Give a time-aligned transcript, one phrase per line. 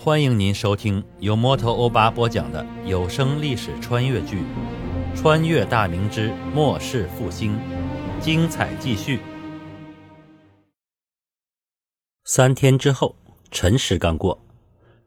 [0.00, 4.36] 欢迎您收听由摩托欧巴播讲的有声历史穿越剧
[5.16, 7.52] 《穿越大明之末世复兴》，
[8.20, 9.18] 精彩继续。
[12.24, 13.16] 三天之后，
[13.50, 14.40] 辰时刚过，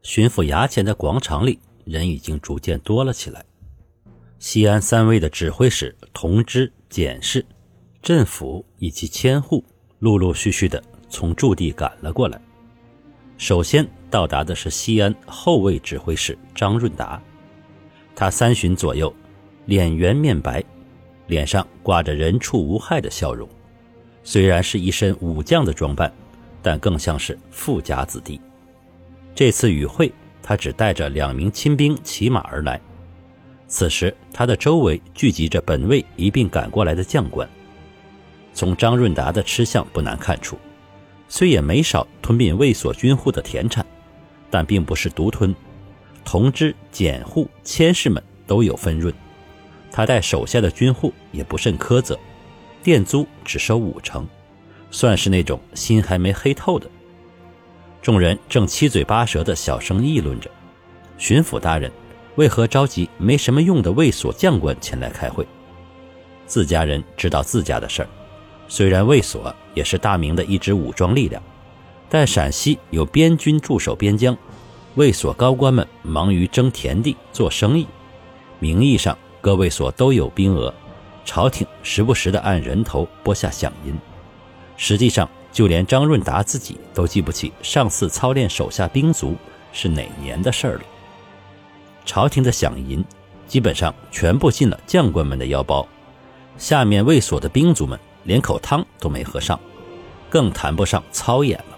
[0.02, 3.42] 巡抚衙前的广场里人已经逐渐多了起来。
[4.38, 7.46] 西安三位的指挥使、同知、检事、
[8.02, 9.64] 镇抚以及千户，
[10.00, 12.38] 陆陆续续的从驻地赶了过来。
[13.38, 17.18] 首先到达的是西安后卫指挥使张润达，
[18.14, 19.10] 他三旬左右，
[19.64, 20.62] 脸圆面白，
[21.28, 23.48] 脸上挂着人畜无害的笑容。
[24.22, 26.12] 虽然是一身武将的装扮，
[26.60, 28.38] 但更像是富家子弟。
[29.34, 32.78] 这次与会，他只带着两名亲兵骑马而来。
[33.66, 37.48] 此时，他的周围聚集着本卫一并赶过来的将官。
[38.52, 40.58] 从张润达的吃相不难看出。
[41.28, 43.86] 虽也没少吞并卫所军户的田产，
[44.52, 45.56] 但并不是独吞，
[46.26, 49.12] 同知、检户、千士们都有分润。
[49.90, 52.18] 他待手下的军户也不甚苛责，
[52.82, 54.28] 店租只收五成，
[54.90, 56.86] 算是那种心还没黑透的。
[58.02, 60.50] 众人正七嘴八舌的小声议论着：
[61.16, 61.90] 巡抚大人
[62.34, 65.46] 为何召集没什么用的卫所将官前来开会？
[66.46, 68.08] 自家人知道自家的事儿。
[68.68, 71.42] 虽然卫所也是大明的一支武装力量，
[72.12, 74.36] 但陕西有边军驻守边疆，
[74.96, 77.86] 卫所高官们忙于征田地、做生意，
[78.58, 80.74] 名义上各卫所都有兵额，
[81.24, 83.98] 朝廷时不时的按人头拨下饷银，
[84.76, 89.34] 实际上就连张润达自己都记不起上次操练手下兵卒
[89.72, 90.82] 是哪年的事儿了。
[92.04, 93.02] 朝廷的饷银
[93.46, 95.88] 基本上全部进了将官们的腰包，
[96.58, 97.98] 下面卫所的兵卒们。
[98.24, 99.58] 连口汤都没喝上，
[100.28, 101.71] 更谈不上操演了。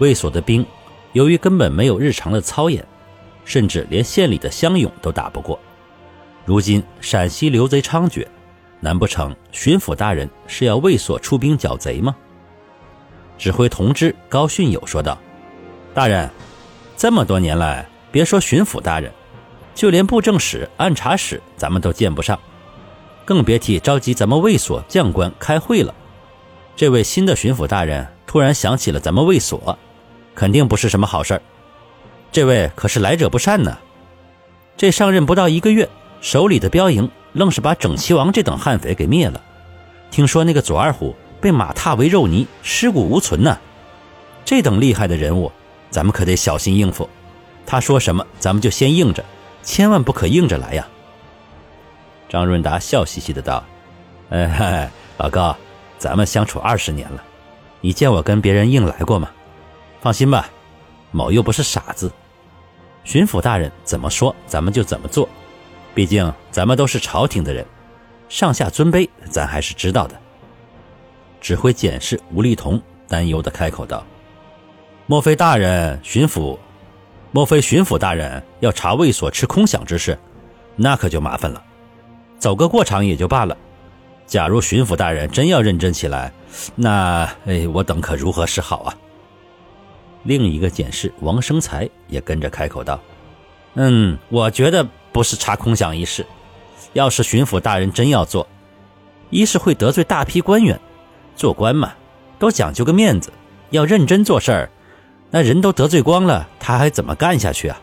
[0.00, 0.66] 卫所的兵，
[1.12, 2.84] 由于根本没有日常的操演，
[3.44, 5.58] 甚至连县里的乡勇都打不过。
[6.46, 8.26] 如今陕西刘贼猖獗，
[8.80, 12.16] 难不成巡抚大人是要卫所出兵剿贼吗？
[13.36, 15.18] 指挥同知高训友说道
[15.92, 16.30] ：“大人，
[16.96, 19.12] 这么多年来，别说巡抚大人，
[19.74, 22.38] 就连布政使、按察使，咱们都见不上。”
[23.26, 25.94] 更别提召集咱们卫所将官开会了。
[26.74, 29.78] 这位新的巡抚大人突然想起了咱们卫所，
[30.40, 31.42] 肯定不是什么好事儿。
[32.32, 33.76] 这位可是来者不善呢。
[34.74, 35.86] 这上任不到一个月，
[36.22, 39.38] 手里的标营愣是把整齐王这等悍匪给灭了。
[40.10, 43.58] 听说那个左二虎被马踏为肉泥，尸骨无存呢。
[44.42, 45.52] 这等厉害的人物，
[45.90, 47.06] 咱们可得小心应付。
[47.66, 49.22] 他说什么，咱们就先应着，
[49.62, 50.88] 千万不可硬着来呀。
[52.30, 53.62] 张润达笑嘻嘻的道
[54.32, 55.54] ：“哎，老高，
[55.98, 57.22] 咱们相处二十年了，
[57.82, 59.28] 你见我跟别人硬来过吗？
[60.00, 60.48] 放心吧，
[61.10, 62.10] 某又不是傻子。
[63.04, 65.28] 巡抚大人怎么说，咱们就怎么做。
[65.94, 67.66] 毕竟咱们都是朝廷的人，
[68.28, 70.18] 上下尊卑咱还是知道的。”
[71.40, 74.04] 指挥检视吴立同担忧的开口道
[75.06, 76.58] ：“莫非大人巡抚？
[77.32, 80.18] 莫非巡抚大人要查卫所吃空饷之事？
[80.76, 81.62] 那可就麻烦了。”
[82.38, 83.56] 走个过场也就罢了，
[84.26, 86.32] 假如巡抚大人真要认真起来，
[86.74, 88.94] 那哎，我等可如何是好啊？
[90.22, 93.00] 另一个检事王生才也跟着开口道
[93.74, 96.26] ：“嗯，我觉得不是查空饷一事，
[96.92, 98.46] 要是巡抚大人真要做，
[99.30, 100.78] 一是会得罪大批官员，
[101.36, 101.92] 做官嘛，
[102.38, 103.32] 都讲究个面子，
[103.70, 104.70] 要认真做事儿，
[105.30, 107.80] 那人都得罪光了，他还怎么干下去啊？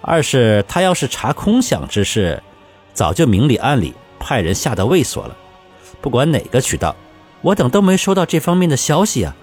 [0.00, 2.42] 二是他要是查空饷之事。”
[2.94, 5.36] 早就明里暗里派人下到卫所了，
[6.00, 6.94] 不管哪个渠道，
[7.40, 9.34] 我等都没收到这方面的消息啊，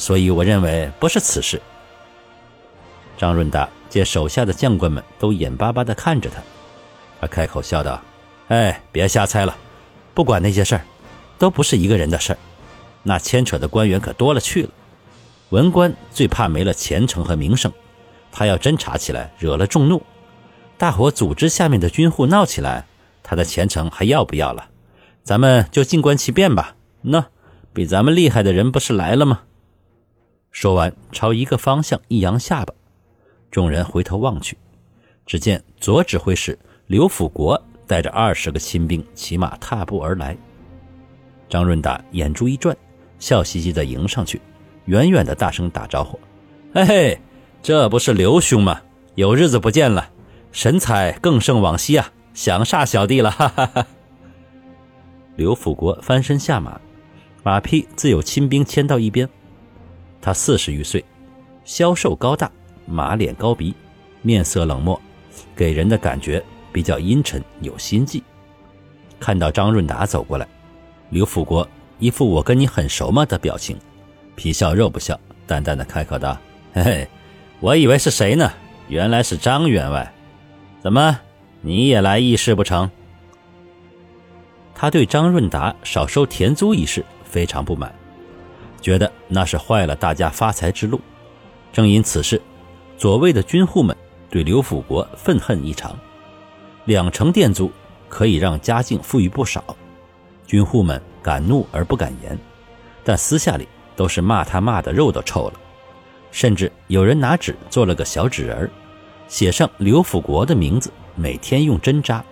[0.00, 1.60] 所以我认为不是此事。
[3.18, 6.42] 张润达见手下的将官们都眼巴巴地看着他，
[7.20, 8.00] 他开口笑道
[8.48, 9.54] ：“哎，别瞎猜了，
[10.14, 10.80] 不管那些事儿，
[11.38, 12.38] 都不是一个人的事儿，
[13.02, 14.70] 那牵扯的官员可多了去了。
[15.50, 17.70] 文官最怕没了前程和名声，
[18.32, 20.02] 他要真查起来，惹了众怒。”
[20.78, 22.86] 大伙组织下面的军户闹起来，
[23.22, 24.70] 他的前程还要不要了？
[25.22, 26.74] 咱们就静观其变吧。
[27.02, 27.26] 那
[27.74, 29.42] 比咱们厉害的人不是来了吗？
[30.50, 32.74] 说完，朝一个方向一扬下巴，
[33.50, 34.56] 众人回头望去，
[35.24, 40.36] 只见左指挥使刘辅国带着二十个亲兵骑马踏步而来。
[41.48, 42.76] 张润达眼珠一转，
[43.18, 44.40] 笑嘻嘻地迎上去，
[44.86, 46.18] 远远的大声打招呼
[46.74, 47.20] ：“嘿嘿，
[47.62, 48.80] 这不是刘兄吗？
[49.14, 50.10] 有日子不见了。”
[50.52, 52.12] 神采更胜往昔啊！
[52.34, 53.86] 想煞小弟了，哈哈哈。
[55.36, 56.80] 刘辅国翻身下马，
[57.44, 59.28] 马匹自有亲兵牵到一边。
[60.20, 61.04] 他四十余岁，
[61.64, 62.50] 消瘦高大，
[62.86, 63.74] 马脸高鼻，
[64.22, 65.00] 面色冷漠，
[65.56, 68.22] 给人的感觉比较阴沉有心计。
[69.18, 70.46] 看到张润达走过来，
[71.10, 71.66] 刘辅国
[71.98, 73.76] 一副我跟你很熟吗的表情，
[74.34, 76.38] 皮笑肉不笑，淡淡的开口道
[76.72, 77.08] ：“嘿嘿，
[77.60, 78.50] 我以为是谁呢？
[78.88, 80.12] 原来是张员外。
[80.82, 81.18] 怎么，
[81.60, 82.90] 你也来议事不成？”
[84.74, 87.94] 他对张润达少收田租一事非常不满，
[88.80, 91.00] 觉得那是坏了大家发财之路。
[91.72, 92.40] 正因此事，
[92.96, 93.96] 左卫的军户们
[94.28, 95.98] 对刘辅国愤恨异常。
[96.84, 97.70] 两成店租。
[98.12, 99.64] 可以让家境富裕不少，
[100.44, 102.36] 军户们敢怒而不敢言，
[103.04, 105.52] 但私下里都是骂他骂的肉都臭了，
[106.32, 108.68] 甚至有人拿纸做了个小纸人
[109.28, 112.24] 写上刘辅国的名字，每天用针扎，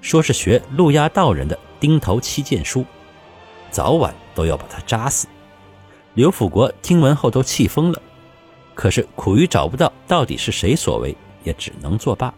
[0.00, 2.84] 说是学陆押道人的钉头七剑书，
[3.70, 5.28] 早晚都要把他扎死。
[6.14, 8.00] 刘辅国听闻后都气疯了，
[8.72, 12.32] 可是苦于找不到到底是谁所为，也只能作罢。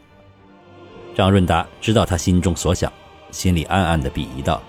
[1.14, 2.90] 张润达知道他心中所想，
[3.30, 4.62] 心里暗暗的鄙夷道：“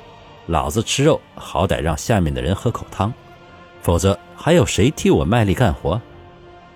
[0.47, 3.13] 老子吃肉，好歹让下面的人喝口汤，
[3.81, 6.01] 否则还有谁替我卖力干活？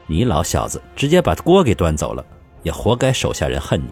[0.08, 2.26] 你老小子直接把锅给端走了，
[2.64, 3.90] 也活该手下人恨你。”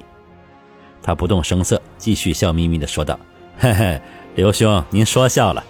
[1.04, 3.20] 他不动声色，继续笑眯眯的说道
[3.60, 4.02] ：“嘿嘿，
[4.36, 5.62] 刘兄，您说笑了，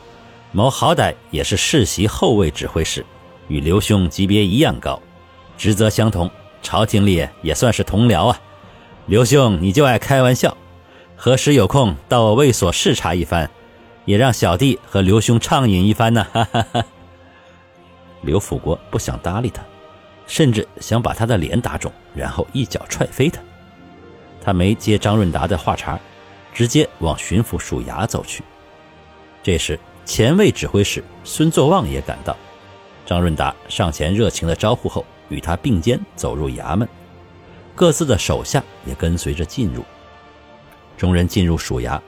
[0.51, 3.05] 某好歹也是世袭后卫指挥使，
[3.47, 5.01] 与刘兄级别一样高，
[5.57, 6.29] 职责相同，
[6.61, 8.41] 朝廷里也算是同僚啊。”
[9.05, 10.55] 刘兄，你就爱开玩笑，
[11.15, 13.49] 何时有空到我卫所视察一番，
[14.05, 16.25] 也让小弟和刘兄畅饮一番呢？
[16.31, 16.85] 哈哈哈。
[18.21, 19.63] 刘辅国不想搭理他，
[20.27, 23.41] 甚至想把他的脸打肿，然后一脚踹飞他。
[24.41, 25.99] 他没接张润达的话茬，
[26.53, 28.43] 直接往巡抚署衙走去。
[29.41, 29.79] 这时，
[30.09, 32.35] 前卫指挥使孙作旺也赶到，
[33.05, 36.89] 张润达上前热情的招呼后，与他并肩走入衙门。
[37.75, 39.85] 各自的手下也跟随着进入。
[40.97, 42.01] 众人进入署衙，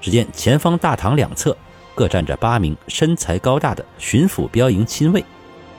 [0.00, 1.56] 只见前方大堂两侧
[1.94, 5.24] 各站着八名身材高大的巡抚标营亲卫，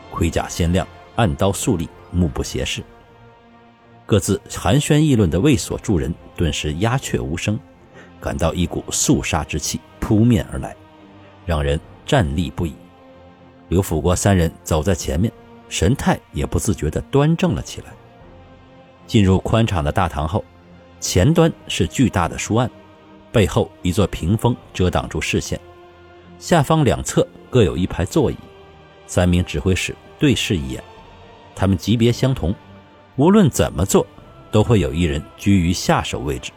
[0.10, 0.88] 盔甲鲜亮，
[1.18, 2.82] 暗刀肃立，目不斜视。
[4.06, 7.60] 各自寒暄议论的卫所诸人顿时鸦雀无声，
[8.22, 10.74] 感到一股肃杀之气扑面而来，
[11.46, 12.74] 让人战栗不已。
[13.70, 15.32] 刘辅国三人走在前面，
[15.70, 17.88] 神态也不自觉地端正了起来。
[19.08, 20.44] 进入宽敞的大堂后，
[21.00, 22.70] 前端是巨大的书案，
[23.32, 25.60] 背后一座屏风遮挡住视线，
[26.40, 28.36] 下方两侧各有一排座椅，
[29.08, 30.84] 三名指挥使对视一眼，
[31.56, 32.54] 他们级别相同，
[33.16, 34.06] 无论怎么做，
[34.52, 36.52] 都会有一人居于下手位置。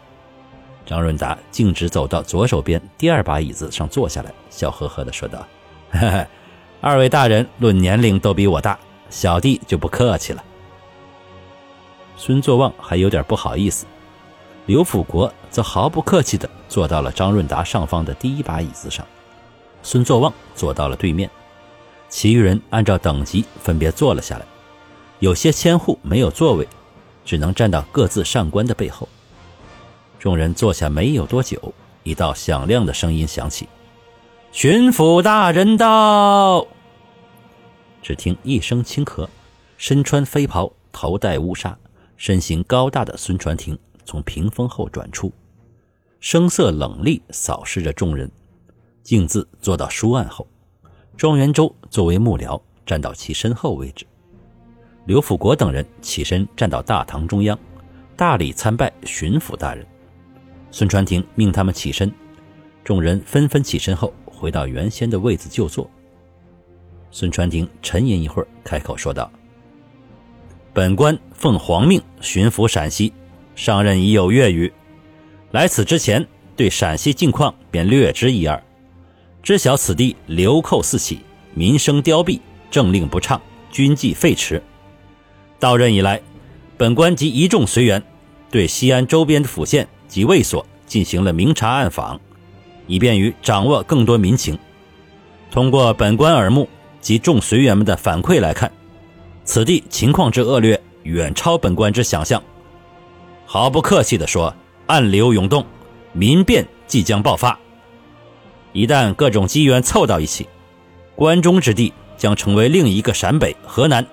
[0.88, 5.46] 张润达径直走到左手边第二把椅子上坐下来，笑呵呵地说道
[6.80, 8.78] ：“二位大人论年龄都比我大，
[9.10, 10.42] 小弟就不客气了。”
[12.16, 13.84] 孙作旺还有点不好意思，
[14.64, 19.04] 刘辅国则毫不客气地坐到了张润达上方的第一把椅子上，
[19.82, 21.28] 孙作旺坐到了对面，
[22.08, 24.46] 其余人按照等级分别坐了下来，
[25.18, 26.66] 有些千户没有座位，
[27.26, 29.06] 只能站到各自上官的背后。
[30.18, 31.72] 众人坐下没有多久，
[32.02, 33.68] 一道响亮的声音响起
[34.50, 36.66] ：“巡抚大人到！”
[38.02, 39.28] 只听一声轻咳，
[39.76, 41.76] 身穿飞袍，头戴乌纱。
[42.16, 45.32] 身形高大的孙传庭从屏风后转出，
[46.18, 48.28] 声色冷厉扫视着众人，
[49.04, 50.44] 径自坐到书案后。
[51.16, 54.04] 庄元周作为幕僚站到其身后位置，
[55.06, 57.56] 刘辅国等人起身站到大堂中央，
[58.16, 59.86] 大礼参拜巡抚大人。
[60.70, 62.12] 孙传庭命他们起身，
[62.84, 65.90] 众人纷纷起身后回到原先的位子就坐。
[67.10, 69.30] 孙传庭沉吟一会儿，开口说道。
[70.74, 73.12] 本官奉皇命巡抚陕西，
[73.56, 74.70] 上任已有月余。
[75.50, 78.62] 来此之前，对陕西境况便略知一二，
[79.42, 81.20] 知晓此地流寇四起，
[81.54, 82.38] 民生凋敝，
[82.70, 84.60] 政令不畅，军纪废弛。
[85.58, 86.20] 到任以来，
[86.76, 88.02] 本官及一众随员，
[88.50, 92.18] 对西安周边的府县及卫所进行了明察暗访，
[92.86, 94.58] 以便于掌握更多民情。
[95.50, 96.68] 通过本官耳目
[97.00, 98.72] 及众随员们的反馈来看。
[99.44, 102.42] 此地情况之恶劣，远超本官之想象。
[103.46, 104.54] 毫不客气地说，
[104.86, 105.64] 暗流涌动，
[106.12, 107.58] 民变即将爆发。
[108.74, 110.46] 一旦各种机缘凑到一起，
[111.16, 114.06] 关中之地将成为另一个陕北、河南。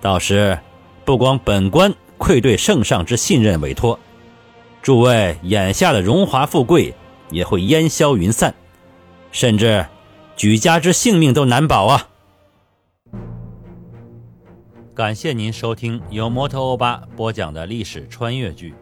[0.00, 0.58] 到时，
[1.04, 3.96] 不光本官愧对圣上之信任委托，
[4.84, 6.94] 诸位眼下的荣华富贵
[7.30, 8.54] 也会烟消云散，
[9.32, 9.86] 甚至
[10.36, 12.08] 举家之性命都难保啊！
[14.94, 18.72] 感谢您收听由摩托欧巴播讲的历史穿越剧《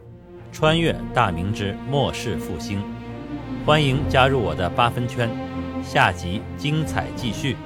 [0.51, 2.81] 穿越大明之末世复兴》，
[3.65, 5.31] 欢迎加入我的八分圈，
[5.85, 7.57] 下集精彩继续。